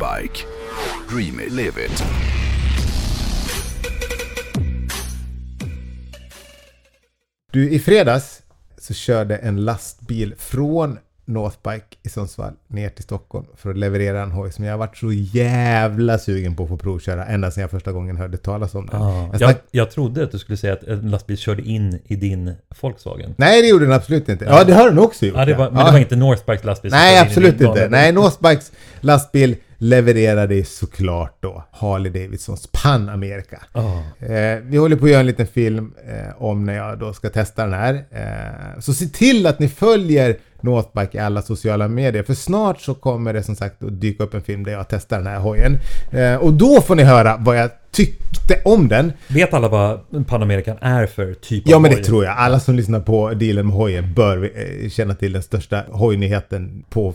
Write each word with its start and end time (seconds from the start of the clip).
Northbike. 0.00 0.46
Dream 1.10 1.40
it, 1.40 1.52
live 1.52 1.76
it. 1.78 2.02
Du, 7.52 7.70
i 7.70 7.78
fredags 7.78 8.42
så 8.78 8.94
körde 8.94 9.36
en 9.36 9.64
lastbil 9.64 10.34
från 10.38 10.98
Northbike 11.24 11.86
i 12.02 12.08
Sundsvall 12.08 12.52
ner 12.68 12.88
till 12.88 13.04
Stockholm 13.04 13.46
för 13.56 13.70
att 13.70 13.78
leverera 13.78 14.22
en 14.22 14.30
hoj 14.30 14.52
som 14.52 14.64
jag 14.64 14.72
har 14.72 14.78
varit 14.78 14.96
så 14.96 15.12
jävla 15.12 16.18
sugen 16.18 16.56
på 16.56 16.62
att 16.62 16.68
få 16.68 16.76
provköra 16.76 17.24
ända 17.26 17.50
sedan 17.50 17.60
jag 17.60 17.70
första 17.70 17.92
gången 17.92 18.16
hörde 18.16 18.36
talas 18.38 18.74
om 18.74 18.86
den. 18.86 19.02
Ah, 19.02 19.22
Jag 19.32 19.40
jag, 19.40 19.50
snack- 19.50 19.62
jag 19.70 19.90
trodde 19.90 20.24
att 20.24 20.32
du 20.32 20.38
skulle 20.38 20.56
säga 20.56 20.72
att 20.72 20.82
en 20.82 21.10
lastbil 21.10 21.38
körde 21.38 21.62
in 21.62 21.98
i 22.06 22.16
din 22.16 22.54
Volkswagen. 22.80 23.34
Nej, 23.38 23.62
det 23.62 23.68
gjorde 23.68 23.84
den 23.84 23.92
absolut 23.94 24.28
inte. 24.28 24.44
Ja, 24.44 24.64
det 24.64 24.74
har 24.74 24.88
den 24.88 24.98
också 24.98 25.26
gjort. 25.26 25.36
Ja, 25.36 25.44
det 25.44 25.54
var, 25.54 25.64
ja. 25.64 25.70
men 25.70 25.84
det 25.84 25.92
var 25.92 25.98
inte 25.98 26.16
Northbikes 26.16 26.64
lastbil 26.64 26.90
som 26.90 26.98
Nej, 26.98 27.14
körde 27.14 27.20
in 27.20 27.26
i 27.26 27.30
absolut 27.30 27.58
din 27.58 27.68
inte. 27.68 27.88
Nej, 27.88 28.12
Northbikes 28.12 28.72
lastbil 29.00 29.56
levererade 29.82 30.64
såklart 30.64 31.36
då 31.40 31.64
Harley 31.70 32.12
Davidsons 32.12 32.68
Pan 32.72 33.08
America. 33.08 33.58
Ah. 33.72 34.24
Eh, 34.26 34.58
vi 34.62 34.76
håller 34.76 34.96
på 34.96 35.04
att 35.04 35.10
göra 35.10 35.20
en 35.20 35.26
liten 35.26 35.46
film 35.46 35.92
eh, 36.08 36.42
om 36.42 36.64
när 36.64 36.74
jag 36.74 36.98
då 36.98 37.12
ska 37.12 37.30
testa 37.30 37.62
den 37.64 37.72
här. 37.72 37.94
Eh, 38.10 38.80
så 38.80 38.94
se 38.94 39.06
till 39.06 39.46
att 39.46 39.58
ni 39.58 39.68
följer 39.68 40.36
Northbike 40.60 41.18
i 41.18 41.20
alla 41.20 41.42
sociala 41.42 41.88
medier 41.88 42.22
för 42.22 42.34
snart 42.34 42.80
så 42.80 42.94
kommer 42.94 43.32
det 43.32 43.42
som 43.42 43.56
sagt 43.56 43.82
att 43.82 44.00
dyka 44.00 44.24
upp 44.24 44.34
en 44.34 44.42
film 44.42 44.64
där 44.64 44.72
jag 44.72 44.88
testar 44.88 45.16
den 45.18 45.26
här 45.26 45.38
hojen. 45.38 45.78
Eh, 46.12 46.34
och 46.34 46.52
då 46.52 46.80
får 46.80 46.94
ni 46.94 47.02
höra 47.02 47.36
vad 47.40 47.58
jag 47.58 47.70
tyckte 47.90 48.60
om 48.64 48.88
den. 48.88 49.12
Vet 49.28 49.54
alla 49.54 49.68
vad 49.68 50.00
Panamerican 50.26 50.76
är 50.80 51.06
för 51.06 51.34
typ 51.34 51.62
Ja 51.66 51.76
av 51.76 51.82
men 51.82 51.90
det 51.90 51.96
hoj? 51.96 52.04
tror 52.04 52.24
jag. 52.24 52.34
Alla 52.38 52.60
som 52.60 52.74
lyssnar 52.74 53.00
på 53.00 53.30
dealen 53.34 53.66
med 53.66 53.76
hojen 53.76 54.14
bör 54.14 54.50
eh, 54.54 54.88
känna 54.90 55.14
till 55.14 55.32
den 55.32 55.42
största 55.42 55.84
hojnyheten 55.90 56.84
på 56.90 57.14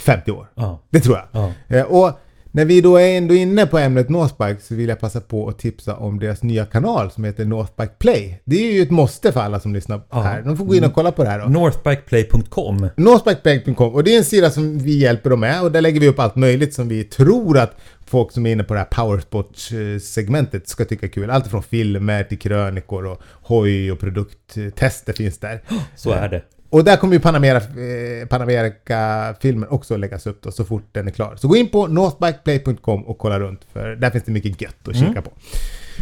50 0.00 0.30
år. 0.30 0.46
Ja. 0.54 0.82
Det 0.90 1.00
tror 1.00 1.16
jag. 1.16 1.26
Ja. 1.68 1.76
Eh, 1.76 1.82
Och 1.84 2.12
när 2.56 2.64
vi 2.64 2.80
då 2.80 2.96
är 2.96 3.16
ändå 3.18 3.34
inne 3.34 3.66
på 3.66 3.78
ämnet 3.78 4.08
Northbike 4.08 4.60
så 4.62 4.74
vill 4.74 4.88
jag 4.88 5.00
passa 5.00 5.20
på 5.20 5.48
att 5.48 5.58
tipsa 5.58 5.96
om 5.96 6.18
deras 6.18 6.42
nya 6.42 6.66
kanal 6.66 7.10
som 7.10 7.24
heter 7.24 7.44
Northbike 7.44 7.92
Play. 7.98 8.40
Det 8.44 8.56
är 8.56 8.72
ju 8.72 8.82
ett 8.82 8.90
måste 8.90 9.32
för 9.32 9.40
alla 9.40 9.60
som 9.60 9.74
lyssnar 9.74 10.00
Ja. 10.10 10.20
här. 10.20 10.42
De 10.42 10.56
får 10.56 10.64
gå 10.64 10.74
in 10.74 10.84
och 10.84 10.94
kolla 10.94 11.12
på 11.12 11.24
det 11.24 11.30
här 11.30 11.38
då. 11.38 11.44
Northbikeplay.com 11.48 12.88
Northbikeplay.com 12.96 13.94
och 13.94 14.04
det 14.04 14.14
är 14.14 14.18
en 14.18 14.24
sida 14.24 14.50
som 14.50 14.78
vi 14.78 14.98
hjälper 14.98 15.30
dem 15.30 15.40
med 15.40 15.62
och 15.62 15.72
där 15.72 15.80
lägger 15.80 16.00
vi 16.00 16.08
upp 16.08 16.18
allt 16.18 16.36
möjligt 16.36 16.74
som 16.74 16.88
vi 16.88 17.04
tror 17.04 17.58
att 17.58 17.76
folk 18.06 18.32
som 18.32 18.46
är 18.46 18.52
inne 18.52 18.64
på 18.64 18.74
det 18.74 18.80
här 18.80 18.86
powersport-segmentet 18.90 20.68
ska 20.68 20.84
tycka 20.84 21.06
är 21.06 21.10
kul. 21.10 21.30
Allt 21.30 21.46
från 21.46 21.62
filmer 21.62 22.24
till 22.24 22.38
krönikor 22.38 23.06
och 23.06 23.22
hoj 23.42 23.92
och 23.92 23.98
produkttester 24.00 25.12
finns 25.12 25.38
där. 25.38 25.62
Så 25.96 26.10
är 26.10 26.28
det. 26.28 26.42
Och 26.70 26.84
där 26.84 26.96
kommer 26.96 27.14
ju 27.14 27.20
Panamera, 27.20 27.56
eh, 27.56 28.26
Panamerika-filmen 28.28 29.68
också 29.68 29.96
läggas 29.96 30.26
upp 30.26 30.42
då, 30.42 30.52
så 30.52 30.64
fort 30.64 30.88
den 30.92 31.06
är 31.06 31.12
klar. 31.12 31.36
Så 31.36 31.48
gå 31.48 31.56
in 31.56 31.68
på 31.68 31.86
northbikeplay.com 31.86 33.06
och 33.06 33.18
kolla 33.18 33.40
runt 33.40 33.60
för 33.72 33.96
där 33.96 34.10
finns 34.10 34.24
det 34.24 34.32
mycket 34.32 34.60
gött 34.60 34.88
att 34.88 34.96
kika 34.96 35.22
på. 35.22 35.30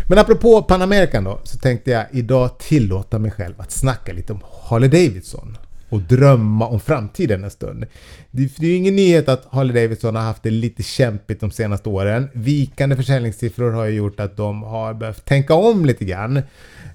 Men 0.08 0.18
apropå 0.18 0.62
Panamerikan 0.62 1.24
då, 1.24 1.40
så 1.44 1.58
tänkte 1.58 1.90
jag 1.90 2.06
idag 2.12 2.58
tillåta 2.58 3.18
mig 3.18 3.30
själv 3.30 3.54
att 3.58 3.72
snacka 3.72 4.12
lite 4.12 4.32
om 4.32 4.40
Harley 4.62 4.88
Davidson. 4.88 5.58
Och 5.88 6.00
drömma 6.00 6.66
om 6.66 6.80
framtiden 6.80 7.44
en 7.44 7.50
stund. 7.50 7.86
Det, 8.30 8.56
det 8.56 8.66
är 8.66 8.70
ju 8.70 8.76
ingen 8.76 8.96
nyhet 8.96 9.28
att 9.28 9.46
Harley 9.50 9.82
Davidson 9.82 10.16
har 10.16 10.22
haft 10.22 10.42
det 10.42 10.50
lite 10.50 10.82
kämpigt 10.82 11.40
de 11.40 11.50
senaste 11.50 11.88
åren. 11.88 12.28
Vikande 12.32 12.96
försäljningssiffror 12.96 13.70
har 13.70 13.84
ju 13.84 13.96
gjort 13.96 14.20
att 14.20 14.36
de 14.36 14.62
har 14.62 14.94
behövt 14.94 15.24
tänka 15.24 15.54
om 15.54 15.84
lite 15.84 16.04
grann. 16.04 16.42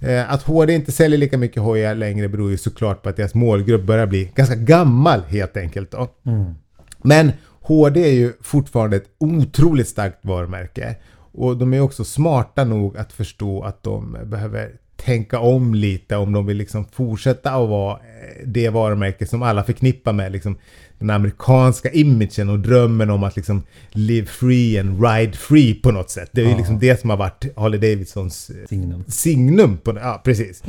Eh, 0.02 0.34
Att 0.34 0.44
HD 0.44 0.74
inte 0.74 0.92
säljer 0.92 1.18
lika 1.20 1.38
mycket 1.38 1.64
hojar 1.64 1.96
längre 1.96 2.30
beror 2.30 2.52
ju 2.52 2.58
såklart 2.58 3.04
på 3.04 3.10
att 3.10 3.16
deras 3.18 3.34
målgrupp 3.36 3.84
börjar 3.84 4.08
bli 4.08 4.32
ganska 4.36 4.56
gammal 4.56 5.22
helt 5.28 5.58
enkelt 5.58 5.92
då. 5.92 6.08
Men 7.04 7.32
HD 7.62 8.00
är 8.10 8.14
ju 8.14 8.34
fortfarande 8.42 8.98
ett 8.98 9.10
otroligt 9.20 9.88
starkt 9.88 10.26
varumärke. 10.26 10.96
Och 11.32 11.58
de 11.58 11.74
är 11.74 11.80
också 11.82 12.04
smarta 12.04 12.64
nog 12.64 12.98
att 12.98 13.14
förstå 13.14 13.64
att 13.64 13.84
de 13.84 14.18
behöver 14.26 14.72
tänka 14.98 15.40
om 15.40 15.74
lite 15.76 16.16
om 16.16 16.34
de 16.34 16.46
vill 16.46 16.58
liksom 16.58 16.86
fortsätta 16.92 17.52
att 17.52 17.70
vara 17.70 17.94
eh, 17.94 18.46
det 18.46 18.70
varumärke 18.70 19.26
som 19.26 19.42
alla 19.44 19.64
förknippar 19.64 20.14
med 20.14 20.32
liksom 20.32 20.58
den 21.00 21.10
amerikanska 21.10 21.92
imagen 21.92 22.50
och 22.50 22.60
drömmen 22.60 23.10
om 23.10 23.24
att 23.24 23.36
liksom 23.36 23.64
live 23.92 24.28
free 24.28 24.80
and 24.80 25.04
ride 25.06 25.38
free 25.38 25.74
på 25.74 25.92
något 25.92 26.10
sätt. 26.10 26.30
Det 26.34 26.42
är 26.42 26.46
ju 26.46 26.52
Ja. 26.52 26.58
liksom 26.58 26.80
det 26.80 27.00
som 27.02 27.10
har 27.10 27.18
varit 27.18 27.46
Harley 27.58 27.80
Davidsons 27.80 28.50
eh, 28.50 28.56
Signum. 28.70 29.04
signum. 29.08 29.78
På, 29.78 29.98
ja, 30.02 30.22
precis. 30.26 30.64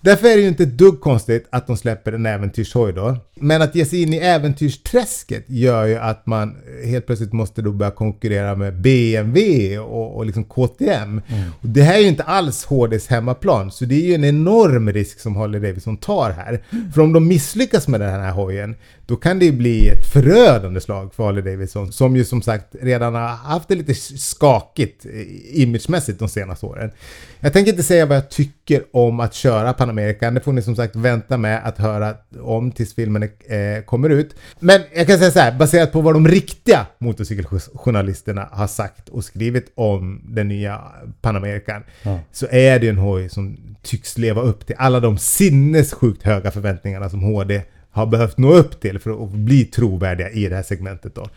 Därför 0.00 0.28
är 0.28 0.36
det 0.36 0.42
ju 0.42 0.48
inte 0.48 0.62
ett 0.62 0.78
dugg 0.78 1.00
konstigt 1.00 1.46
att 1.50 1.66
de 1.66 1.76
släpper 1.76 2.12
en 2.12 2.26
äventyrshoj 2.26 2.92
då. 2.92 3.16
Men 3.34 3.62
att 3.62 3.74
ge 3.74 3.84
sig 3.84 4.02
in 4.02 4.14
i 4.14 4.16
äventyrsträsket 4.16 5.44
gör 5.46 5.86
ju 5.86 5.96
att 5.96 6.26
man 6.26 6.56
helt 6.84 7.06
plötsligt 7.06 7.32
måste 7.32 7.62
då 7.62 7.72
börja 7.72 7.90
konkurrera 7.90 8.56
med 8.56 8.80
BMW 8.80 9.78
och, 9.78 10.16
och 10.16 10.26
liksom 10.26 10.44
KTM. 10.44 11.20
Och 11.60 11.68
det 11.68 11.82
här 11.82 11.94
är 11.94 12.00
ju 12.00 12.08
inte 12.08 12.22
alls 12.22 12.64
HDs 12.64 13.06
hemmaplan, 13.06 13.70
så 13.70 13.84
det 13.84 13.94
är 13.94 14.06
ju 14.06 14.14
en 14.14 14.24
enorm 14.24 14.92
risk 14.92 15.20
som 15.20 15.36
Harley 15.36 15.60
Davidson 15.60 15.96
tar 15.96 16.30
här. 16.30 16.62
För 16.94 17.00
om 17.00 17.12
de 17.12 17.28
misslyckas 17.28 17.88
med 17.88 18.00
den 18.00 18.20
här 18.20 18.32
hojen, 18.32 18.76
då 19.06 19.16
kan 19.16 19.38
det 19.38 19.44
ju 19.44 19.52
bli 19.52 19.88
ett 19.88 20.06
förödande 20.12 20.80
slag 20.80 21.14
för 21.14 21.24
Harley 21.24 21.42
Davidson, 21.42 21.92
som 21.92 22.16
ju 22.16 22.24
som 22.24 22.42
sagt 22.42 22.74
redan 22.80 23.14
har 23.14 23.28
haft 23.28 23.68
det 23.68 23.74
lite 23.74 23.94
skakigt 23.94 25.06
eh, 25.06 25.62
imagemässigt 25.62 26.18
de 26.18 26.28
senaste 26.28 26.66
åren. 26.66 26.90
Jag 27.40 27.52
tänker 27.52 27.70
inte 27.72 27.82
säga 27.82 28.06
vad 28.06 28.16
jag 28.16 28.30
tycker 28.30 28.82
om 28.92 29.20
att 29.20 29.34
köra 29.34 29.72
Panamerican, 29.92 30.34
det 30.34 30.40
får 30.40 30.52
ni 30.52 30.62
som 30.62 30.76
sagt 30.76 30.96
vänta 30.96 31.36
med 31.36 31.60
att 31.64 31.78
höra 31.78 32.14
om 32.40 32.72
tills 32.72 32.94
filmen 32.94 33.22
eh, 33.22 33.82
kommer 33.84 34.10
ut. 34.10 34.34
Men 34.60 34.80
jag 34.94 35.06
kan 35.06 35.18
säga 35.18 35.30
så 35.30 35.38
här, 35.38 35.58
baserat 35.58 35.92
på 35.92 36.00
vad 36.00 36.14
de 36.14 36.28
riktiga 36.28 36.86
motorcykeljournalisterna 36.98 38.48
har 38.52 38.66
sagt 38.66 39.08
och 39.08 39.24
skrivit 39.24 39.72
om 39.74 40.22
den 40.28 40.48
nya 40.48 40.80
Panamerican, 41.20 41.82
Ja. 42.02 42.18
så 42.32 42.46
är 42.50 42.78
det 42.78 42.88
en 42.88 42.98
hoj 42.98 43.28
som 43.28 43.56
tycks 43.82 44.18
leva 44.18 44.40
upp 44.42 44.66
till 44.66 44.76
alla 44.78 45.00
de 45.00 45.18
sinnessjukt 45.18 46.22
höga 46.22 46.50
förväntningarna 46.50 47.10
som 47.10 47.22
HD 47.22 47.62
har 47.90 48.06
behövt 48.06 48.38
nå 48.38 48.54
upp 48.54 48.80
till 48.80 48.98
för 48.98 49.24
att 49.24 49.30
bli 49.30 49.64
trovärdiga 49.64 50.30
i 50.30 50.48
det 50.48 50.56
här 50.56 50.62
segmentet 50.62 51.14
då. 51.14 51.28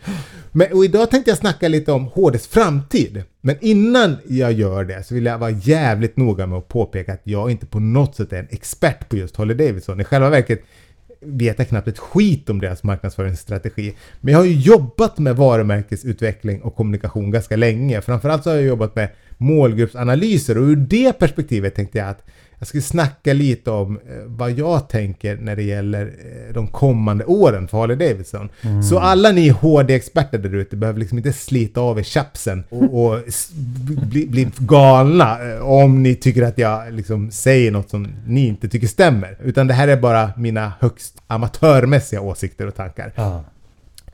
Men, 0.52 0.72
och 0.72 0.84
idag 0.84 1.10
tänkte 1.10 1.30
jag 1.30 1.38
snacka 1.38 1.68
lite 1.68 1.92
om 1.92 2.04
HDs 2.04 2.46
framtid. 2.46 3.22
Men 3.40 3.56
innan 3.60 4.16
jag 4.28 4.52
gör 4.52 4.84
det 4.84 5.02
så 5.02 5.14
vill 5.14 5.26
jag 5.26 5.38
vara 5.38 5.50
jävligt 5.50 6.16
noga 6.16 6.46
med 6.46 6.58
att 6.58 6.68
påpeka 6.68 7.12
att 7.12 7.20
jag 7.24 7.50
inte 7.50 7.66
på 7.66 7.80
något 7.80 8.16
sätt 8.16 8.32
är 8.32 8.38
en 8.38 8.48
expert 8.50 9.08
på 9.08 9.16
just 9.16 9.36
Holly 9.36 9.54
Davidson. 9.54 10.00
I 10.00 10.04
själva 10.04 10.30
verket 10.30 10.62
vet 11.20 11.58
jag 11.58 11.68
knappt 11.68 11.88
ett 11.88 11.98
skit 11.98 12.50
om 12.50 12.60
deras 12.60 12.82
marknadsföringsstrategi. 12.82 13.94
Men 14.20 14.32
jag 14.32 14.38
har 14.38 14.46
ju 14.46 14.54
jobbat 14.54 15.18
med 15.18 15.36
varumärkesutveckling 15.36 16.62
och 16.62 16.76
kommunikation 16.76 17.30
ganska 17.30 17.56
länge. 17.56 18.00
Framförallt 18.00 18.42
så 18.42 18.50
har 18.50 18.56
jag 18.56 18.64
jobbat 18.64 18.96
med 18.96 19.08
målgruppsanalyser 19.42 20.58
och 20.58 20.64
ur 20.64 20.76
det 20.76 21.18
perspektivet 21.18 21.74
tänkte 21.74 21.98
jag 21.98 22.08
att 22.08 22.26
jag 22.58 22.66
skulle 22.68 22.82
snacka 22.82 23.32
lite 23.32 23.70
om 23.70 23.96
eh, 23.96 24.02
vad 24.26 24.50
jag 24.58 24.88
tänker 24.88 25.36
när 25.36 25.56
det 25.56 25.62
gäller 25.62 26.06
eh, 26.06 26.54
de 26.54 26.66
kommande 26.68 27.24
åren 27.24 27.68
för 27.68 27.78
Harley 27.78 27.96
Davidson. 27.96 28.48
Så 28.90 28.98
alla 28.98 29.32
ni 29.32 29.48
HD-experter 29.48 30.38
där 30.38 30.54
ute 30.54 30.76
behöver 30.76 31.00
liksom 31.00 31.18
inte 31.18 31.32
slita 31.32 31.80
av 31.80 31.98
er 31.98 32.02
chapsen 32.02 32.64
och, 32.68 33.04
och 33.06 33.18
s- 33.28 33.50
bli, 34.10 34.26
bli 34.26 34.48
galna 34.58 35.52
eh, 35.52 35.60
om 35.60 36.02
ni 36.02 36.14
tycker 36.14 36.42
att 36.42 36.58
jag 36.58 36.92
liksom 36.92 37.30
säger 37.30 37.70
något 37.70 37.90
som 37.90 38.08
ni 38.26 38.46
inte 38.46 38.68
tycker 38.68 38.86
stämmer. 38.86 39.36
Utan 39.44 39.66
det 39.66 39.74
här 39.74 39.88
är 39.88 39.96
bara 39.96 40.30
mina 40.36 40.72
högst 40.80 41.14
amatörmässiga 41.26 42.20
åsikter 42.20 42.66
och 42.66 42.74
tankar. 42.74 43.12
Ja. 43.14 43.44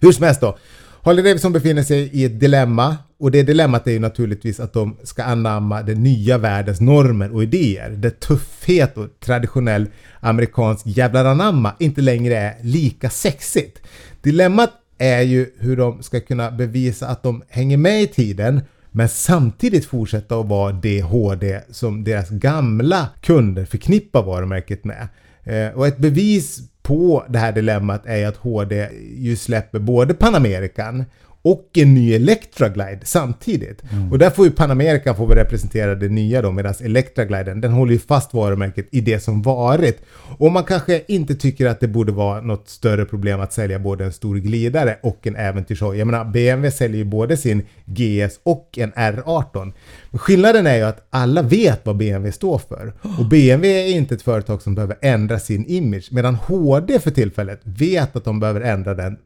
Hur 0.01 0.13
som 0.13 0.25
helst 0.25 0.41
då. 0.41 0.57
Harley 1.03 1.25
Davidson 1.25 1.53
befinner 1.53 1.83
sig 1.83 2.11
i 2.13 2.25
ett 2.25 2.41
dilemma 2.41 2.97
och 3.21 3.31
det 3.31 3.43
dilemmat 3.43 3.87
är 3.87 3.91
ju 3.91 3.99
naturligtvis 3.99 4.61
att 4.61 4.73
de 4.73 4.97
ska 5.03 5.23
anamma 5.23 5.83
den 5.83 6.03
nya 6.03 6.39
världens 6.39 6.81
normer 6.81 7.35
och 7.35 7.43
idéer. 7.43 7.91
Där 7.91 8.11
tuffhet 8.11 8.97
och 8.97 9.07
traditionell 9.21 9.87
amerikansk 10.21 10.87
jävlar 10.87 11.25
anamma 11.25 11.73
inte 11.79 12.01
längre 12.01 12.37
är 12.37 12.55
lika 12.63 13.11
sexigt. 13.11 13.83
Dilemmat 14.23 14.73
är 14.99 15.21
ju 15.21 15.47
hur 15.59 15.77
de 15.77 16.03
ska 16.03 16.21
kunna 16.21 16.51
bevisa 16.51 17.09
att 17.09 17.23
de 17.23 17.43
hänger 17.49 17.77
med 17.77 18.03
i 18.03 18.07
tiden 18.07 18.61
men 18.91 19.09
samtidigt 19.09 19.87
fortsätta 19.87 20.41
att 20.41 20.47
vara 20.47 20.73
det 20.73 21.03
HD 21.03 21.61
som 21.71 22.05
deras 22.05 22.31
gamla 22.31 23.09
kunder 23.21 23.65
förknippar 23.65 24.23
varumärket 24.23 24.85
med. 24.85 25.09
Eh, 25.45 25.79
och 25.79 25.87
ett 25.87 25.99
bevis 25.99 26.61
på 26.83 27.25
det 27.29 27.39
här 27.39 27.53
dilemmat 27.53 28.07
är 28.07 28.17
ju 28.17 28.25
att 28.25 28.37
HD 28.37 28.89
ju 29.17 29.37
släpper 29.37 29.79
både 29.79 30.15
Panamerikan 30.15 31.05
och 31.43 31.69
en 31.75 31.95
ny 31.95 32.15
Electra 32.15 32.69
Glide 32.69 33.01
samtidigt. 33.05 33.83
Och 34.11 34.19
där 34.19 34.31
får 34.31 34.45
ju 34.45 34.51
Panamerican 34.51 35.17
få 35.17 35.27
representera 35.27 35.95
det 35.95 36.09
nya 36.09 36.43
då 36.43 36.53
medan 36.53 36.75
Electra 36.81 37.25
Gliden 37.25 37.61
den 37.61 37.73
håller 37.73 37.93
ju 37.93 37.99
fast 37.99 38.35
varumärket 38.35 38.89
i 38.93 39.01
det 39.01 39.21
som 39.21 39.43
varit. 39.43 40.03
Och 40.39 40.53
man 40.53 40.65
kanske 40.65 41.03
inte 41.09 41.35
tycker 41.35 41.67
att 41.67 41.81
det 41.81 41.89
borde 41.89 42.13
vara 42.13 42.41
något 42.41 42.69
större 42.69 43.05
problem 43.05 43.41
att 43.41 43.53
sälja 43.53 43.79
både 43.79 44.05
en 44.05 44.13
stor 44.13 44.37
glidare 44.37 44.97
och 45.03 45.27
en 45.27 45.37
äventyrshoj. 45.37 45.99
Jag 45.99 46.07
menar 46.07 46.25
BMW 46.25 46.71
säljer 46.71 46.99
ju 46.99 47.05
både 47.05 47.37
sin 47.37 47.63
GS 47.85 48.41
och 48.43 48.79
en 48.79 48.93
R18. 48.93 49.73
Men 50.11 50.19
skillnaden 50.19 50.67
är 50.67 50.77
ju 50.77 50.83
att 50.83 51.07
alla 51.11 51.43
vet 51.43 51.87
vad 51.87 51.97
BMW 51.97 52.33
står 52.33 52.59
för. 52.59 52.93
Och 53.19 53.29
BMW 53.29 53.69
är 53.69 53.97
inte 53.97 54.15
ett 54.15 54.23
företag 54.23 54.63
som 54.63 54.75
behöver 54.75 54.97
ändra 55.03 55.39
sin 55.39 55.67
image. 55.67 56.09
Medan 56.11 56.35
HD 56.35 56.99
för 56.99 57.11
tillfället 57.11 57.61
vet 57.65 58.17
att 58.17 58.25
de 58.25 58.41
behöver 58.41 58.61
ändra 58.61 58.95
den 58.95 59.19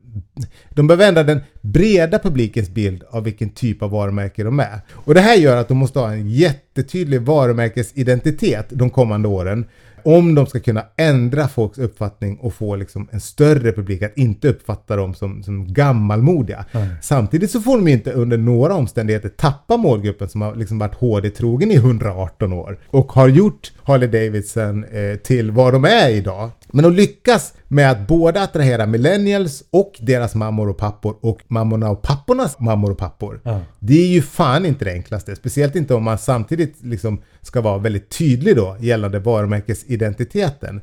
de 0.70 0.86
behöver 0.86 1.08
ändra 1.08 1.22
den 1.22 1.40
breda 1.60 2.18
publikens 2.18 2.70
bild 2.70 3.02
av 3.10 3.24
vilken 3.24 3.50
typ 3.50 3.82
av 3.82 3.90
varumärke 3.90 4.44
de 4.44 4.60
är. 4.60 4.80
Och 4.90 5.14
det 5.14 5.20
här 5.20 5.36
gör 5.36 5.56
att 5.56 5.68
de 5.68 5.76
måste 5.76 5.98
ha 5.98 6.12
en 6.12 6.28
jättetydlig 6.28 7.22
varumärkesidentitet 7.22 8.66
de 8.70 8.90
kommande 8.90 9.28
åren 9.28 9.64
om 10.04 10.34
de 10.34 10.46
ska 10.46 10.60
kunna 10.60 10.84
ändra 10.96 11.48
folks 11.48 11.78
uppfattning 11.78 12.36
och 12.36 12.54
få 12.54 12.76
liksom 12.76 13.08
en 13.10 13.20
större 13.20 13.72
publik 13.72 14.02
att 14.02 14.18
inte 14.18 14.48
uppfatta 14.48 14.96
dem 14.96 15.14
som, 15.14 15.42
som 15.42 15.72
gammalmodiga. 15.72 16.64
Nej. 16.72 16.88
Samtidigt 17.02 17.50
så 17.50 17.60
får 17.60 17.76
de 17.76 17.88
inte 17.88 18.12
under 18.12 18.38
några 18.38 18.74
omständigheter 18.74 19.28
tappa 19.28 19.76
målgruppen 19.76 20.28
som 20.28 20.40
har 20.40 20.54
liksom 20.54 20.78
varit 20.78 20.94
HD-trogen 20.94 21.70
i 21.70 21.74
118 21.74 22.52
år 22.52 22.78
och 22.86 23.12
har 23.12 23.28
gjort 23.28 23.72
Harley 23.82 24.08
Davidson 24.08 24.84
eh, 24.84 25.16
till 25.16 25.50
vad 25.50 25.72
de 25.72 25.84
är 25.84 26.10
idag. 26.10 26.50
Men 26.74 26.82
de 26.82 26.92
lyckas 26.92 27.54
med 27.68 27.90
att 27.90 28.06
både 28.06 28.42
attrahera 28.42 28.86
millennials 28.86 29.64
och 29.70 29.92
deras 30.00 30.34
mammor 30.34 30.68
och 30.68 30.78
pappor 30.78 31.16
och 31.20 31.38
mammorna 31.48 31.90
och 31.90 32.02
pappornas 32.02 32.60
mammor 32.60 32.90
och 32.90 32.98
pappor. 32.98 33.40
Ja. 33.44 33.60
Det 33.78 34.02
är 34.02 34.06
ju 34.06 34.22
fan 34.22 34.66
inte 34.66 34.84
det 34.84 34.92
enklaste. 34.92 35.36
Speciellt 35.36 35.76
inte 35.76 35.94
om 35.94 36.04
man 36.04 36.18
samtidigt 36.18 36.74
liksom 36.80 37.22
ska 37.42 37.60
vara 37.60 37.78
väldigt 37.78 38.18
tydlig 38.18 38.56
då 38.56 38.76
gällande 38.80 39.18
varumärkesidentiteten. 39.18 40.80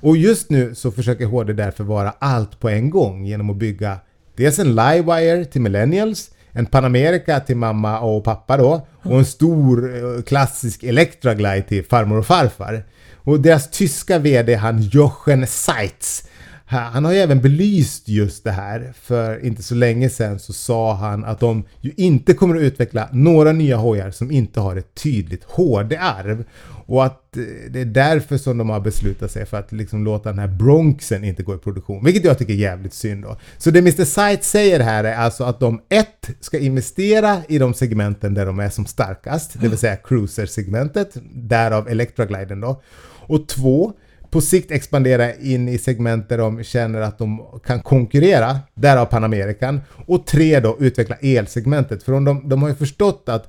Och 0.00 0.16
just 0.16 0.50
nu 0.50 0.74
så 0.74 0.90
försöker 0.90 1.26
HD 1.26 1.52
därför 1.52 1.84
vara 1.84 2.14
allt 2.18 2.60
på 2.60 2.68
en 2.68 2.90
gång 2.90 3.24
genom 3.24 3.50
att 3.50 3.56
bygga 3.56 3.96
dels 4.36 4.58
en 4.58 4.74
Livewire 4.74 5.44
till 5.44 5.60
millennials, 5.60 6.30
en 6.52 6.66
Panamerika 6.66 7.40
till 7.40 7.56
mamma 7.56 8.00
och 8.00 8.24
pappa 8.24 8.56
då 8.56 8.86
och 9.02 9.18
en 9.18 9.24
stor 9.24 9.96
eh, 9.96 10.22
klassisk 10.22 10.84
Electra 10.84 11.34
Glide 11.34 11.62
till 11.62 11.84
farmor 11.84 12.18
och 12.18 12.26
farfar. 12.26 12.84
Och 13.26 13.40
deras 13.40 13.70
tyska 13.70 14.18
VD 14.18 14.54
han 14.54 14.82
Jochen 14.82 15.46
Seitz 15.46 16.24
han 16.68 17.04
har 17.04 17.12
ju 17.12 17.18
även 17.18 17.40
belyst 17.40 18.08
just 18.08 18.44
det 18.44 18.50
här. 18.50 18.92
För 19.02 19.44
inte 19.44 19.62
så 19.62 19.74
länge 19.74 20.10
sedan 20.10 20.38
så 20.38 20.52
sa 20.52 20.94
han 20.94 21.24
att 21.24 21.40
de 21.40 21.64
ju 21.80 21.92
inte 21.96 22.34
kommer 22.34 22.56
att 22.56 22.62
utveckla 22.62 23.08
några 23.12 23.52
nya 23.52 23.76
hojar 23.76 24.10
som 24.10 24.30
inte 24.30 24.60
har 24.60 24.76
ett 24.76 24.94
tydligt 24.94 25.44
HD-arv. 25.44 26.44
Och 26.86 27.04
att 27.04 27.36
eh, 27.36 27.42
det 27.70 27.80
är 27.80 27.84
därför 27.84 28.36
som 28.38 28.58
de 28.58 28.70
har 28.70 28.80
beslutat 28.80 29.30
sig 29.30 29.46
för 29.46 29.56
att 29.56 29.72
liksom 29.72 30.04
låta 30.04 30.28
den 30.28 30.38
här 30.38 30.48
Bronxen 30.48 31.24
inte 31.24 31.42
gå 31.42 31.54
i 31.54 31.58
produktion. 31.58 32.04
Vilket 32.04 32.24
jag 32.24 32.38
tycker 32.38 32.52
är 32.52 32.56
jävligt 32.56 32.94
synd 32.94 33.22
då. 33.22 33.36
Så 33.58 33.70
det 33.70 33.78
Mr. 33.78 34.04
Sight 34.04 34.44
säger 34.44 34.80
här 34.80 35.04
är 35.04 35.14
alltså 35.14 35.44
att 35.44 35.60
de 35.60 35.80
ett 35.88 36.30
ska 36.40 36.58
investera 36.58 37.42
i 37.48 37.58
de 37.58 37.74
segmenten 37.74 38.34
där 38.34 38.46
de 38.46 38.58
är 38.58 38.70
som 38.70 38.86
starkast. 38.86 39.60
Det 39.60 39.68
vill 39.68 39.78
säga 39.78 39.96
cruiser-segmentet. 39.96 41.16
Därav 41.32 41.88
Electragliden 41.88 42.60
då. 42.60 42.82
Och 43.26 43.48
två, 43.48 43.92
på 44.30 44.40
sikt 44.40 44.70
expandera 44.70 45.34
in 45.34 45.68
i 45.68 45.78
segment 45.78 46.28
där 46.28 46.38
de 46.38 46.62
känner 46.62 47.00
att 47.00 47.18
de 47.18 47.42
kan 47.66 47.80
konkurrera, 47.80 48.58
därav 48.74 49.06
Panamerikan. 49.06 49.80
Och 50.06 50.26
tre 50.26 50.60
då, 50.60 50.76
utveckla 50.80 51.16
elsegmentet. 51.16 52.02
För 52.02 52.12
om 52.12 52.24
de, 52.24 52.48
de 52.48 52.62
har 52.62 52.68
ju 52.68 52.74
förstått 52.74 53.28
att 53.28 53.48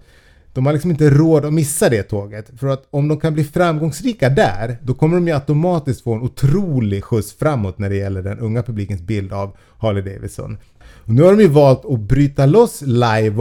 de 0.53 0.65
har 0.65 0.73
liksom 0.73 0.91
inte 0.91 1.09
råd 1.09 1.45
att 1.45 1.53
missa 1.53 1.89
det 1.89 2.03
tåget. 2.03 2.51
För 2.59 2.67
att 2.67 2.87
om 2.89 3.07
de 3.07 3.19
kan 3.19 3.33
bli 3.33 3.43
framgångsrika 3.43 4.29
där, 4.29 4.77
då 4.81 4.93
kommer 4.93 5.15
de 5.15 5.27
ju 5.27 5.33
automatiskt 5.33 6.03
få 6.03 6.13
en 6.13 6.21
otrolig 6.21 7.03
skjuts 7.03 7.33
framåt 7.33 7.79
när 7.79 7.89
det 7.89 7.95
gäller 7.95 8.21
den 8.21 8.39
unga 8.39 8.63
publikens 8.63 9.01
bild 9.01 9.33
av 9.33 9.57
Harley 9.79 10.13
Davidson. 10.13 10.57
Och 10.95 11.13
nu 11.13 11.21
har 11.23 11.31
de 11.31 11.41
ju 11.41 11.47
valt 11.47 11.85
att 11.85 11.99
bryta 11.99 12.45
loss 12.45 12.81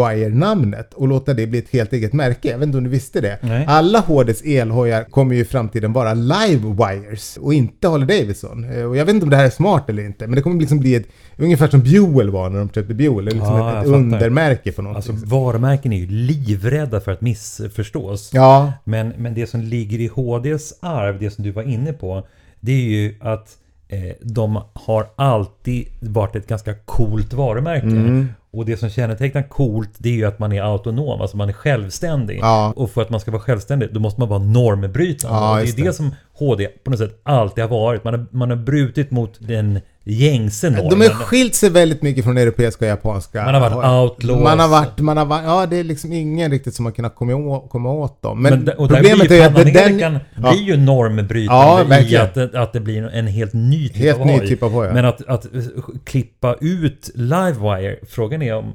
Livewire-namnet 0.00 0.94
och 0.94 1.08
låta 1.08 1.34
det 1.34 1.46
bli 1.46 1.58
ett 1.58 1.68
helt 1.70 1.92
eget 1.92 2.12
märke. 2.12 2.48
Jag 2.48 2.58
vet 2.58 2.66
inte 2.66 2.78
om 2.78 2.84
du 2.84 2.90
visste 2.90 3.20
det? 3.20 3.38
Nej. 3.42 3.64
Alla 3.68 4.00
HDs 4.00 4.42
elhojar 4.44 5.04
kommer 5.04 5.34
ju 5.34 5.40
i 5.40 5.44
framtiden 5.44 5.92
vara 5.92 6.14
Livewires 6.14 7.36
och 7.36 7.54
inte 7.54 7.88
Harley 7.88 8.06
Davidson. 8.20 8.64
Eh, 8.64 8.84
Och 8.84 8.96
jag 8.96 9.04
vet 9.04 9.14
inte 9.14 9.24
om 9.24 9.30
det 9.30 9.36
här 9.36 9.44
är 9.44 9.50
smart 9.50 9.90
eller 9.90 10.02
inte, 10.06 10.26
men 10.26 10.36
det 10.36 10.42
kommer 10.42 10.60
liksom 10.60 10.78
bli 10.78 10.94
ett, 10.94 11.06
ungefär 11.36 11.68
som 11.68 11.80
Buell 11.82 12.30
var 12.30 12.50
när 12.50 12.58
de 12.58 12.68
köpte 12.70 12.94
Buell. 12.94 13.24
Liksom 13.24 13.40
Ja, 13.56 13.78
ett, 13.80 13.86
ett 13.86 13.92
undermärke 13.92 14.72
för 14.72 14.82
någonting. 14.82 15.14
Alltså 15.14 15.26
varumärken 15.28 15.92
är 15.92 15.98
ju 15.98 16.06
livrädda 16.06 17.00
för 17.00 17.12
att 17.12 17.20
missförstås. 17.20 18.30
ja, 18.32 18.72
Men, 18.84 19.08
men 19.18 19.34
det 19.34 19.46
som 19.46 19.60
ligger 19.60 19.98
i 20.00 20.06
HDs 20.06 20.74
arv, 20.80 21.18
det 21.20 21.30
som 21.30 21.44
du 21.44 21.50
var 21.50 21.62
inne 21.62 21.92
på, 21.92 22.26
det 22.60 22.72
är 22.72 22.76
ju 22.90 23.14
att 23.20 23.56
Eh, 23.88 24.12
de 24.20 24.62
har 24.72 25.06
alltid 25.16 25.88
varit 26.00 26.36
ett 26.36 26.46
ganska 26.46 26.74
coolt 26.74 27.32
varumärke. 27.32 27.86
Mm. 27.86 28.28
Och 28.56 28.64
det 28.64 28.76
som 28.76 28.90
kännetecknar 28.90 29.42
coolt, 29.42 29.90
det 29.98 30.08
är 30.08 30.12
ju 30.12 30.24
att 30.24 30.38
man 30.38 30.52
är 30.52 30.62
autonom, 30.62 31.20
alltså 31.20 31.36
man 31.36 31.48
är 31.48 31.52
självständig. 31.52 32.38
Ja. 32.42 32.72
Och 32.76 32.90
för 32.90 33.02
att 33.02 33.10
man 33.10 33.20
ska 33.20 33.30
vara 33.30 33.42
självständig, 33.42 33.88
då 33.92 34.00
måste 34.00 34.20
man 34.20 34.28
vara 34.28 34.38
normbrytande. 34.38 35.38
Ja, 35.38 35.56
det 35.56 35.68
är 35.68 35.76
det 35.76 35.82
det. 35.82 35.92
som 35.92 36.14
HD 36.38 36.66
på 36.66 36.90
något 36.90 36.98
sätt 37.00 37.20
alltid 37.22 37.64
har 37.64 37.68
varit. 37.68 38.04
Man 38.04 38.14
har, 38.14 38.26
man 38.30 38.50
har 38.50 38.56
brutit 38.56 39.10
mot 39.10 39.36
den 39.38 39.80
gängse 40.08 40.70
normen. 40.70 40.90
De 40.90 41.00
har 41.00 41.08
skilt 41.08 41.54
sig 41.54 41.70
väldigt 41.70 42.02
mycket 42.02 42.24
från 42.24 42.36
europeiska 42.36 42.84
och 42.84 42.88
japanska. 42.88 43.44
Man 43.44 43.54
har 43.54 43.70
varit 43.70 44.12
outlaws. 44.12 44.42
Man 44.42 44.58
har 44.58 44.68
varit, 44.68 44.98
man 44.98 45.16
har 45.16 45.24
varit, 45.24 45.44
ja 45.44 45.66
det 45.66 45.76
är 45.76 45.84
liksom 45.84 46.12
ingen 46.12 46.50
riktigt 46.50 46.74
som 46.74 46.84
har 46.84 46.92
kunnat 46.92 47.14
komma, 47.14 47.90
åt 47.90 48.22
dem. 48.22 48.42
Men, 48.42 48.60
Men, 48.60 48.74
problemet 48.76 49.30
är 49.30 49.34
ju 49.34 49.42
att 49.42 49.54
Panamerikan 49.54 50.12
den... 50.12 50.20
blir 50.42 50.62
ju 50.62 50.76
normbrytande 50.76 51.86
Ja, 51.88 52.00
i 52.00 52.16
att, 52.16 52.54
att 52.54 52.72
det 52.72 52.80
blir 52.80 53.02
en 53.02 53.26
helt 53.26 53.52
ny 53.52 53.88
typ 53.88 53.96
Helt 53.96 54.20
av 54.20 54.26
ny 54.26 54.40
typ 54.40 54.62
av 54.62 54.72
ja. 54.72 54.92
Men 54.92 55.04
att, 55.04 55.26
att 55.26 55.44
eh, 55.44 55.62
klippa 56.04 56.56
ut 56.60 57.10
Livewire, 57.14 57.96
frågan 58.08 58.42
är 58.42 58.45
om... 58.52 58.72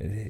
Eh, 0.00 0.26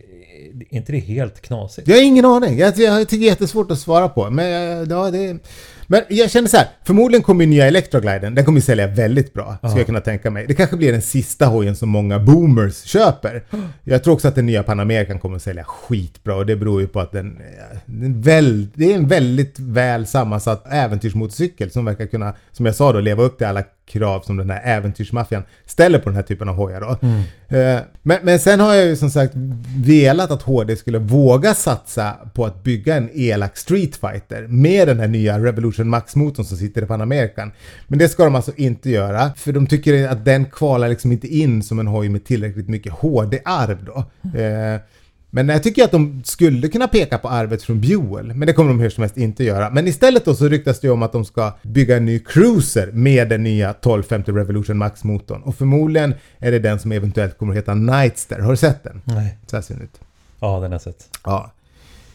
är 0.71 0.75
inte 0.75 0.93
det 0.93 0.99
helt 0.99 1.41
knasigt? 1.41 1.89
Jag 1.89 1.97
har 1.97 2.03
ingen 2.03 2.25
aning. 2.25 2.59
Jag, 2.59 2.79
jag 2.79 3.09
tycker 3.09 3.21
det 3.21 3.27
är 3.27 3.31
jättesvårt 3.31 3.71
att 3.71 3.79
svara 3.79 4.09
på. 4.09 4.31
Men, 4.31 4.47
eh, 4.83 4.89
ja, 4.91 5.11
det, 5.11 5.39
men 5.87 6.03
jag 6.09 6.31
känner 6.31 6.49
så 6.49 6.57
här. 6.57 6.67
Förmodligen 6.85 7.23
kommer 7.23 7.45
ju 7.45 7.51
nya 7.51 7.67
Electrogliden. 7.67 8.35
Den 8.35 8.45
kommer 8.45 8.59
ju 8.59 8.63
sälja 8.63 8.87
väldigt 8.87 9.33
bra. 9.35 9.57
Ska 9.69 9.79
jag 9.79 9.87
kunna 9.87 10.01
tänka 10.01 10.31
mig. 10.31 10.45
Det 10.49 10.55
kanske 10.55 10.77
blir 10.77 10.93
den 10.93 11.03
sista 11.03 11.47
hojen 11.47 11.77
som 11.77 11.89
många 11.89 12.19
boomers 12.19 12.83
köper. 12.85 13.45
Jag 13.85 14.05
tror 14.05 14.15
också 14.15 14.29
att 14.29 14.35
den 14.35 14.47
nya 14.47 14.63
Panamerikan 14.63 15.19
kommer 15.19 15.37
att 15.37 15.43
sälja 15.43 15.65
skitbra. 15.65 16.37
Och 16.37 16.47
det 16.47 16.57
beror 16.57 16.81
ju 16.81 16.87
på 16.87 17.01
att 17.01 17.13
den, 17.13 17.39
den 17.87 18.21
väl, 18.21 18.67
det 18.75 18.93
är 18.93 18.97
en 18.97 19.09
väldigt 19.09 19.59
väl 19.59 20.07
sammansatt 20.07 20.65
äventyrsmotorcykel 20.71 21.71
som 21.71 21.85
verkar 21.85 22.07
kunna, 22.07 22.35
som 22.53 22.67
jag 22.67 22.75
sa 22.75 22.93
då, 22.93 23.01
leva 23.01 23.23
upp 23.23 23.39
till 23.39 23.47
alla 23.47 23.63
krav 23.87 24.21
som 24.21 24.37
den 24.37 24.51
här 24.51 24.63
äventyrsmaffian 24.65 25.43
ställer 25.67 25.99
på 25.99 26.09
den 26.09 26.17
här 26.17 26.23
typen 26.23 26.49
av 26.49 26.55
hojar 26.55 26.81
då. 26.81 27.09
Eh, 27.57 27.81
Men, 28.03 28.19
men 28.23 28.39
sen 28.39 28.61
har 28.61 28.75
jag 28.75 28.87
ju 28.87 28.97
som 28.97 29.11
sagt 29.11 29.33
velat 29.85 30.31
att 30.31 30.43
HD 30.43 30.77
skulle 30.77 30.99
våga 30.99 31.55
satsa 31.55 32.15
på 32.35 32.47
att 32.47 32.63
bygga 32.63 32.97
en 32.97 33.11
elak 33.15 33.57
Street 33.57 33.97
Fighter 33.97 34.47
med 34.49 34.89
den 34.89 35.01
här 35.01 35.09
nya 35.09 35.39
Revolution 35.39 35.74
Max-motorn 35.83 36.45
som 36.45 36.57
sitter 36.57 36.83
i 36.83 36.87
Panamerikan. 36.87 37.53
Men 37.87 37.99
det 37.99 38.09
ska 38.09 38.25
de 38.25 38.35
alltså 38.35 38.53
inte 38.57 38.91
göra, 38.91 39.31
för 39.37 39.53
de 39.53 39.67
tycker 39.67 40.09
att 40.09 40.25
den 40.25 40.45
kvalar 40.45 40.89
liksom 40.89 41.13
inte 41.13 41.29
in 41.29 41.63
som 41.63 41.79
en 41.79 41.87
hoj 41.87 42.09
med 42.09 42.25
tillräckligt 42.25 42.69
mycket 42.69 42.93
HD-arv 42.93 43.85
då. 43.85 44.05
Eh, 44.39 44.81
men 45.35 45.49
jag 45.49 45.63
tycker 45.63 45.85
att 45.85 45.91
de 45.91 46.23
skulle 46.25 46.69
kunna 46.69 46.89
peka 46.89 47.19
på 47.19 47.29
arvet 47.29 47.63
från 47.63 47.81
Buell, 47.81 48.35
men 48.35 48.47
det 48.47 48.53
kommer 48.53 48.71
de 48.71 48.81
hur 48.81 48.91
som 48.91 49.03
helst 49.03 49.17
inte 49.17 49.45
göra. 49.45 49.71
Men 49.71 49.87
istället 49.87 50.25
då 50.25 50.35
så 50.35 50.49
ryktas 50.49 50.81
det 50.81 50.91
om 50.91 51.03
att 51.03 51.13
de 51.13 51.25
ska 51.25 51.53
bygga 51.63 51.97
en 51.97 52.05
ny 52.05 52.19
cruiser 52.19 52.93
med 52.93 53.29
den 53.29 53.43
nya 53.43 53.71
1250 53.71 54.33
Revolution 54.33 54.79
Max-motorn. 54.79 55.43
Och 55.43 55.55
förmodligen 55.55 56.15
är 56.39 56.51
det 56.51 56.59
den 56.59 56.79
som 56.79 56.93
eventuellt 56.93 57.39
kommer 57.39 57.53
att 57.53 57.59
heta 57.59 57.75
Nightster. 57.75 58.39
Har 58.39 58.51
du 58.51 58.57
sett 58.57 58.85
den? 58.85 59.03
Nej. 59.05 59.39
Så 59.47 59.57
här 59.57 59.63
ser 59.63 59.75
den 59.75 59.83
ut. 59.85 60.01
Ja, 60.41 60.61
den 60.61 60.63
har 60.63 60.71
jag 60.71 60.83
sett. 60.83 61.09
Ja. 61.25 61.53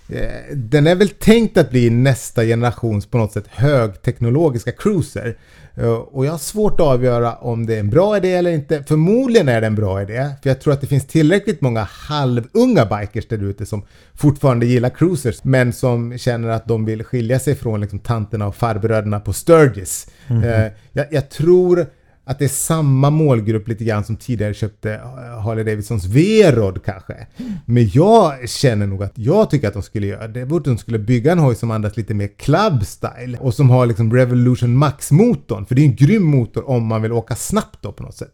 Eh, 0.09 0.55
Den 0.55 0.87
är 0.87 0.95
väl 0.95 1.09
tänkt 1.09 1.57
att 1.57 1.69
bli 1.69 1.89
nästa 1.89 2.43
generations 2.43 3.05
på 3.05 3.17
något 3.17 3.31
sätt 3.31 3.45
högteknologiska 3.49 4.71
cruiser. 4.71 5.37
Eh, 5.75 5.89
Och 5.91 6.25
jag 6.25 6.31
har 6.31 6.37
svårt 6.37 6.73
att 6.79 6.87
avgöra 6.87 7.35
om 7.35 7.65
det 7.65 7.75
är 7.75 7.79
en 7.79 7.89
bra 7.89 8.17
idé 8.17 8.33
eller 8.33 8.51
inte. 8.51 8.83
Förmodligen 8.87 9.49
är 9.49 9.61
det 9.61 9.67
en 9.67 9.75
bra 9.75 10.01
idé. 10.01 10.29
För 10.43 10.49
jag 10.49 10.61
tror 10.61 10.73
att 10.73 10.81
det 10.81 10.87
finns 10.87 11.07
tillräckligt 11.07 11.61
många 11.61 11.83
halvunga 11.91 12.85
bikers 12.85 13.27
där 13.27 13.43
ute 13.43 13.65
som 13.65 13.83
fortfarande 14.15 14.65
gillar 14.65 14.89
cruisers. 14.89 15.43
Men 15.43 15.73
som 15.73 16.17
känner 16.17 16.49
att 16.49 16.67
de 16.67 16.85
vill 16.85 17.03
skilja 17.03 17.39
sig 17.39 17.55
från 17.55 17.81
liksom, 17.81 17.99
tanterna 17.99 18.47
och 18.47 18.55
farbröderna 18.55 19.19
på 19.19 19.33
Sturgis. 19.33 20.07
Eh, 20.29 20.71
jag, 20.93 21.05
jag 21.11 21.29
tror 21.29 21.85
att 22.29 22.39
det 22.39 22.45
är 22.45 22.49
samma 22.49 23.09
målgrupp 23.09 23.67
lite 23.67 23.83
grann 23.83 24.03
som 24.03 24.15
tidigare 24.15 24.53
köpte 24.53 24.93
eh, 24.93 25.41
Harley 25.41 25.63
Davidsons 25.63 26.05
V-Rod 26.05 26.83
kanske. 26.85 27.27
Men 27.65 27.89
jag 27.93 28.49
känner 28.49 28.87
nog 28.87 29.03
att 29.03 29.11
jag 29.15 29.49
tycker 29.49 29.67
att 29.67 29.73
de 29.73 29.83
skulle 29.83 30.07
göra 30.07 30.27
det. 30.27 30.45
Borde 30.45 30.69
de 30.69 30.77
skulle 30.77 30.99
bygga 30.99 31.31
en 31.31 31.39
hoj 31.39 31.55
som 31.55 31.71
andas 31.71 31.97
lite 31.97 32.13
mer 32.13 32.27
club 32.37 32.85
style 32.85 33.37
och 33.37 33.53
som 33.53 33.69
har 33.69 33.85
liksom 33.85 34.13
Revolution 34.13 34.77
Max-motorn. 34.77 35.65
För 35.65 35.75
det 35.75 35.81
är 35.81 35.85
en 35.85 35.95
grym 35.95 36.23
motor 36.23 36.69
om 36.69 36.85
man 36.85 37.01
vill 37.01 37.11
åka 37.11 37.35
snabbt 37.35 37.81
då 37.81 37.91
på 37.91 38.03
något 38.03 38.15
sätt. 38.15 38.33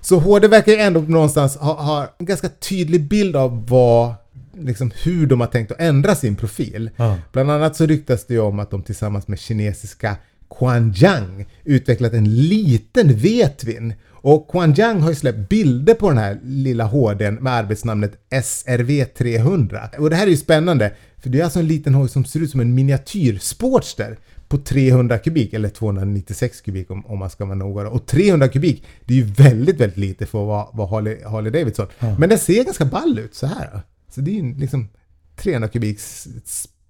Så 0.00 0.18
HD 0.18 0.48
verkar 0.48 0.72
ju 0.72 0.78
ändå 0.78 1.00
någonstans 1.00 1.56
ha, 1.56 1.82
ha 1.82 2.14
en 2.18 2.26
ganska 2.26 2.48
tydlig 2.48 3.08
bild 3.08 3.36
av 3.36 3.66
vad 3.68 4.14
Liksom 4.58 4.90
hur 5.04 5.26
de 5.26 5.40
har 5.40 5.46
tänkt 5.46 5.72
att 5.72 5.80
ändra 5.80 6.14
sin 6.14 6.36
profil. 6.36 6.90
Ja. 6.96 7.18
Bland 7.32 7.50
annat 7.50 7.76
så 7.76 7.86
ryktas 7.86 8.26
det 8.26 8.34
ju 8.34 8.40
om 8.40 8.58
att 8.58 8.70
de 8.70 8.82
tillsammans 8.82 9.28
med 9.28 9.38
kinesiska 9.38 10.16
Quanjiang 10.58 11.46
utvecklat 11.64 12.12
en 12.12 12.48
liten 12.48 13.14
V-twin. 13.16 13.94
Och 14.10 14.48
Quanjiang 14.50 15.00
har 15.00 15.08
ju 15.10 15.14
släppt 15.16 15.48
bilder 15.48 15.94
på 15.94 16.08
den 16.08 16.18
här 16.18 16.40
lilla 16.42 16.84
HDn 16.84 17.34
med 17.34 17.52
arbetsnamnet 17.52 18.12
SRV300. 18.30 19.96
Och 19.96 20.10
det 20.10 20.16
här 20.16 20.26
är 20.26 20.30
ju 20.30 20.36
spännande, 20.36 20.94
för 21.18 21.30
det 21.30 21.40
är 21.40 21.44
alltså 21.44 21.58
en 21.58 21.66
liten 21.66 21.94
hoj 21.94 22.08
som 22.08 22.24
ser 22.24 22.40
ut 22.40 22.50
som 22.50 22.60
en 22.60 22.74
miniatyr 22.74 23.38
Sportster. 23.38 24.18
på 24.48 24.58
300 24.58 25.18
kubik, 25.18 25.52
eller 25.52 25.68
296 25.68 26.60
kubik 26.60 26.90
om, 26.90 27.06
om 27.06 27.18
man 27.18 27.30
ska 27.30 27.44
vara 27.44 27.54
noga. 27.54 27.88
Och 27.88 28.06
300 28.06 28.48
kubik, 28.48 28.84
det 29.04 29.14
är 29.14 29.18
ju 29.18 29.24
väldigt, 29.24 29.80
väldigt 29.80 29.98
lite 29.98 30.26
för 30.26 30.42
att 30.42 30.46
vara, 30.46 30.66
vara 30.72 30.88
Harley, 30.88 31.24
Harley 31.24 31.52
Davidson. 31.52 31.86
Men 32.18 32.28
den 32.28 32.38
ser 32.38 32.64
ganska 32.64 32.84
ball 32.84 33.18
ut 33.18 33.34
så 33.34 33.46
här. 33.46 33.80
Så 34.08 34.20
det 34.20 34.30
är 34.30 34.34
ju 34.34 34.54
liksom 34.54 34.88
300 35.36 35.68
kubiks 35.68 36.28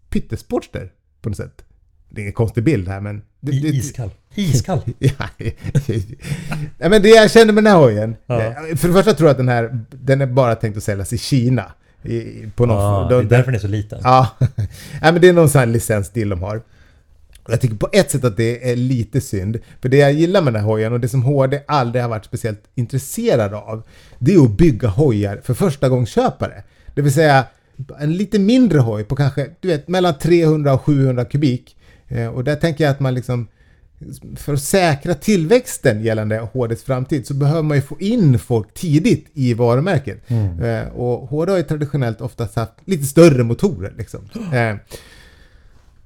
pyttesportster 0.08 0.92
på 1.22 1.28
något 1.28 1.36
sätt. 1.36 1.64
Det 2.10 2.20
är 2.20 2.22
ingen 2.22 2.32
konstig 2.32 2.64
bild 2.64 2.88
här 2.88 3.00
men... 3.00 3.22
Det, 3.40 3.52
det, 3.52 3.68
Iskall. 3.68 4.10
Iskall. 4.34 4.80
Ja, 6.78 6.88
men 6.88 7.02
det 7.02 7.08
jag 7.08 7.30
känner 7.30 7.52
med 7.52 7.64
den 7.64 7.72
här 7.72 7.80
hojen. 7.80 8.16
Ja. 8.26 8.54
För 8.76 8.88
det 8.88 8.94
första 8.94 9.14
tror 9.14 9.28
jag 9.28 9.30
att 9.30 9.36
den 9.36 9.48
här, 9.48 9.84
den 9.90 10.20
är 10.20 10.26
bara 10.26 10.54
tänkt 10.54 10.76
att 10.76 10.82
säljas 10.84 11.12
i 11.12 11.18
Kina. 11.18 11.72
I, 12.02 12.44
på 12.56 12.66
någon, 12.66 12.76
Ah, 12.78 13.08
det 13.08 13.14
de- 13.14 13.20
är 13.26 13.30
därför 13.30 13.44
den 13.52 13.54
är 13.54 13.58
så 13.62 13.68
liten. 13.68 14.00
Ja, 14.02 14.28
Nej, 14.56 15.12
men 15.12 15.20
det 15.20 15.28
är 15.28 15.32
någon 15.32 15.48
sån 15.48 15.58
här 15.58 15.66
licensdeal 15.66 16.28
de 16.28 16.42
har. 16.42 16.62
Jag 17.48 17.60
tycker 17.60 17.76
på 17.76 17.88
ett 17.92 18.10
sätt 18.10 18.24
att 18.24 18.36
det 18.36 18.70
är 18.72 18.76
lite 18.76 19.20
synd. 19.20 19.58
För 19.82 19.88
det 19.88 19.96
jag 19.96 20.12
gillar 20.12 20.42
med 20.42 20.52
den 20.52 20.62
här 20.62 20.68
hojen 20.68 20.92
och 20.92 21.00
det 21.00 21.08
som 21.08 21.22
HD 21.22 21.60
aldrig 21.68 22.02
har 22.02 22.08
varit 22.08 22.24
speciellt 22.24 22.62
intresserad 22.74 23.54
av. 23.54 23.82
Det 24.18 24.34
är 24.34 24.44
att 24.44 24.50
bygga 24.56 24.88
hojar 24.88 25.40
för 25.44 25.54
första 25.54 25.88
gångs 25.88 26.10
köpare. 26.10 26.62
Det 26.94 27.02
vill 27.02 27.12
säga 27.12 27.44
en 28.00 28.16
lite 28.16 28.38
mindre 28.38 28.78
hoj 28.78 29.04
på 29.04 29.16
kanske 29.16 29.46
du 29.60 29.68
vet, 29.68 29.88
mellan 29.88 30.18
300 30.18 30.72
och 30.74 30.82
700 30.82 31.24
kubik. 31.24 31.76
Eh, 32.10 32.26
och 32.26 32.44
där 32.44 32.56
tänker 32.56 32.84
jag 32.84 32.90
att 32.90 33.00
man 33.00 33.14
liksom 33.14 33.48
för 34.36 34.52
att 34.54 34.62
säkra 34.62 35.14
tillväxten 35.14 36.02
gällande 36.02 36.48
HDs 36.52 36.82
framtid 36.82 37.26
så 37.26 37.34
behöver 37.34 37.62
man 37.62 37.76
ju 37.76 37.82
få 37.82 38.00
in 38.00 38.38
folk 38.38 38.74
tidigt 38.74 39.26
i 39.34 39.54
varumärket. 39.54 40.30
Eh, 40.62 40.92
och 40.92 41.28
HD 41.28 41.52
har 41.52 41.58
ju 41.58 41.64
traditionellt 41.64 42.20
oftast 42.20 42.56
haft 42.56 42.72
lite 42.84 43.04
större 43.04 43.42
motorer. 43.42 43.92
Liksom. 43.98 44.20
Eh, 44.54 44.76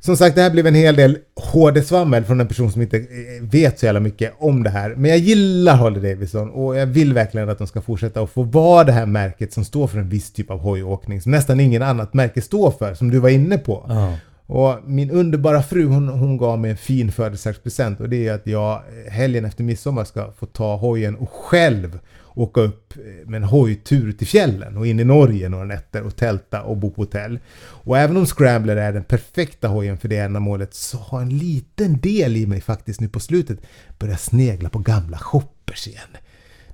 som 0.01 0.17
sagt, 0.17 0.37
det 0.37 0.43
här 0.43 0.51
blev 0.51 0.67
en 0.67 0.75
hel 0.75 0.97
del 0.97 1.19
HD-svammel 1.53 2.25
från 2.25 2.41
en 2.41 2.49
person 2.49 2.73
som 2.73 2.83
inte 2.83 3.07
vet 3.41 3.79
så 3.79 3.87
jävla 3.87 4.01
mycket 4.01 4.33
om 4.39 4.63
det 4.63 4.71
här. 4.71 4.95
Men 4.95 5.11
jag 5.11 5.19
gillar 5.19 5.77
Harley 5.77 6.13
Davidson 6.13 6.51
och 6.51 6.77
jag 6.77 6.87
vill 6.87 7.15
verkligen 7.15 7.49
att 7.49 7.59
de 7.59 7.67
ska 7.67 7.81
fortsätta 7.81 8.21
att 8.21 8.31
få 8.31 8.43
vara 8.43 8.85
det 8.85 8.93
här 8.93 9.07
märket 9.07 9.53
som 9.53 9.65
står 9.65 9.87
för 9.87 9.99
en 9.99 10.09
viss 10.09 10.33
typ 10.33 10.51
av 10.51 10.59
hojåkning 10.59 11.21
som 11.21 11.33
nästan 11.33 11.61
ingen 11.61 11.83
annat 11.83 12.15
märke 12.15 12.41
står 12.41 12.71
för, 12.71 12.95
som 12.95 13.11
du 13.11 13.19
var 13.19 13.29
inne 13.29 13.59
på. 13.59 13.87
Ja. 13.89 14.17
Och 14.47 14.79
min 14.87 15.11
underbara 15.11 15.63
fru 15.63 15.85
hon, 15.87 16.09
hon 16.09 16.37
gav 16.37 16.59
mig 16.59 16.71
en 16.71 16.77
fin 16.77 17.13
födelsedagspresent 17.13 18.01
och 18.01 18.09
det 18.09 18.29
är 18.29 18.33
att 18.35 18.47
jag 18.47 18.73
eh, 19.07 19.13
helgen 19.13 19.45
efter 19.45 19.65
midsommar 19.65 20.05
ska 20.05 20.33
få 20.33 20.47
ta 20.47 20.77
hojen 20.77 21.17
och 21.17 21.31
själv 21.31 21.99
åka 22.35 22.61
upp 22.61 22.95
eh, 22.97 23.29
med 23.29 23.37
en 23.43 23.45
hojtur 23.49 24.13
till 24.13 24.27
fjällen 24.27 24.77
och 24.77 24.87
in 24.87 25.01
i 25.01 25.05
Norge 25.05 25.49
några 25.49 25.65
nätter 25.65 26.03
och 26.03 26.17
tälta 26.17 26.63
och 26.63 26.77
bo 26.77 26.91
på 26.91 27.03
hotell. 27.03 27.39
Och 27.67 27.99
även 27.99 28.17
om 28.17 28.27
Scrambler 28.27 28.77
är 28.77 28.93
den 28.93 29.05
perfekta 29.05 29.69
hojen 29.69 29.99
för 29.99 30.09
det 30.09 30.17
ändamålet 30.19 30.75
så 30.75 30.99
har 30.99 31.21
en 31.21 31.39
liten 31.39 32.01
del 32.01 32.37
i 32.37 32.47
mig 32.47 32.61
faktiskt 32.61 33.01
nu 33.01 33.09
på 33.09 33.21
slutet 33.21 33.59
börjat 33.99 34.21
snegla 34.21 34.69
på 34.69 34.79
gamla 34.79 35.19
shoppers 35.19 35.89
igen. 35.89 36.09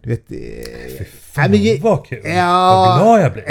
Du 0.02 0.10
vet... 0.10 0.30
Eh, 0.32 1.06
Fan, 1.32 1.50
nej, 1.50 1.74
men- 1.74 1.82
vad 1.82 2.06
kul. 2.06 2.20
Ja. 2.24 2.74
Vad 2.74 3.00
glad 3.00 3.22
jag 3.22 3.32
blir. 3.32 3.44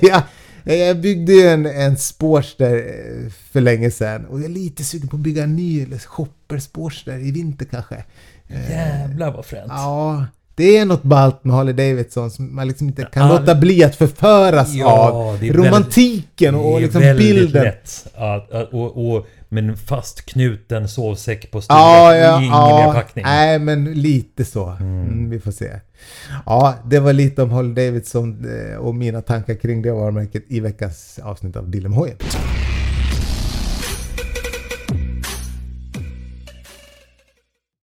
ja, 0.10 0.22
jag 0.64 1.00
byggde 1.00 1.32
ju 1.32 1.46
en, 1.46 1.66
en 1.66 1.96
Sportster 1.96 2.76
eh, 2.76 3.30
för 3.30 3.60
länge 3.60 3.90
sedan 3.90 4.26
och 4.26 4.38
jag 4.38 4.44
är 4.44 4.48
lite 4.48 4.84
sugen 4.84 5.08
på 5.08 5.16
att 5.16 5.22
bygga 5.22 5.42
en 5.44 5.56
ny 5.56 5.82
eller 5.82 5.98
shopper 5.98 6.58
Sportster 6.58 7.18
i 7.18 7.30
vinter 7.30 7.66
kanske. 7.66 8.04
Eh, 8.48 8.70
Jävlar 8.70 9.32
vad 9.32 9.44
fränt. 9.44 9.66
Ja, 9.68 10.26
det 10.54 10.76
är 10.78 10.84
något 10.84 11.02
ballt 11.02 11.44
med 11.44 11.56
Harley 11.56 11.74
Davidson 11.74 12.30
som 12.30 12.54
man 12.54 12.68
liksom 12.68 12.88
inte 12.88 13.02
kan 13.12 13.28
Ja, 13.28 13.38
låta 13.38 13.54
bli 13.54 13.84
att 13.84 13.96
förföras 13.96 14.74
Ja, 14.74 15.10
av. 15.10 15.42
Romantiken 15.42 16.54
och 16.54 16.70
det 16.70 16.76
är 16.76 16.80
liksom 16.80 17.00
väldigt 17.00 17.34
bilden. 17.36 17.64
lätt. 17.64 18.06
Att, 18.14 18.50
och, 18.72 19.14
och, 19.14 19.26
med 19.48 19.68
en 19.68 19.76
fastknuten 19.76 20.88
sovsäck 20.88 21.50
på 21.50 21.60
styret. 21.60 21.78
Ja, 21.80 22.16
ja, 22.16 22.38
ingen 22.38 22.50
ja. 22.50 22.86
mer 22.86 22.94
packning. 22.94 23.24
Nej, 23.24 23.58
men 23.58 23.84
lite 23.92 24.44
så. 24.44 24.68
Mm, 24.80 25.30
vi 25.30 25.40
får 25.40 25.52
se. 25.52 25.70
Ja, 26.46 26.74
det 26.84 27.00
var 27.00 27.12
lite 27.12 27.42
om 27.42 27.50
Harley 27.50 27.86
Davidson 27.86 28.46
eh, 28.70 28.76
och 28.76 28.94
mina 28.94 29.20
tankar 29.20 29.54
kring 29.54 29.82
det 29.82 29.92
varumärket 29.92 30.44
i 30.48 30.60
veckans 30.60 31.20
avsnitt 31.22 31.56
av 31.56 31.70
Dillemhojen. 31.70 32.16